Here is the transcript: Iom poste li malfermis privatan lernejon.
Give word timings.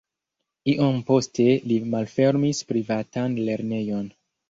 Iom 0.73 0.97
poste 1.09 1.45
li 1.73 1.79
malfermis 1.93 2.65
privatan 2.73 3.41
lernejon. 3.47 4.15